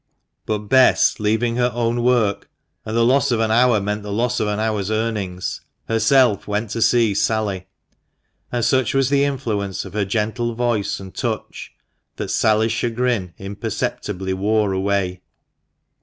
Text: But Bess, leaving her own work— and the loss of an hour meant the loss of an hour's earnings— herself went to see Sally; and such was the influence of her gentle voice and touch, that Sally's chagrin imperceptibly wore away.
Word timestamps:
But 0.47 0.57
Bess, 0.67 1.19
leaving 1.19 1.57
her 1.57 1.69
own 1.75 2.01
work— 2.01 2.49
and 2.85 2.97
the 2.97 3.05
loss 3.05 3.29
of 3.29 3.39
an 3.39 3.51
hour 3.51 3.79
meant 3.79 4.01
the 4.01 4.11
loss 4.11 4.39
of 4.39 4.47
an 4.47 4.59
hour's 4.59 4.89
earnings— 4.89 5.61
herself 5.87 6.47
went 6.47 6.71
to 6.71 6.81
see 6.81 7.13
Sally; 7.13 7.67
and 8.51 8.65
such 8.65 8.95
was 8.95 9.11
the 9.11 9.23
influence 9.23 9.85
of 9.85 9.93
her 9.93 10.03
gentle 10.03 10.55
voice 10.55 10.99
and 10.99 11.13
touch, 11.13 11.73
that 12.15 12.29
Sally's 12.29 12.71
chagrin 12.71 13.35
imperceptibly 13.37 14.33
wore 14.33 14.73
away. 14.73 15.21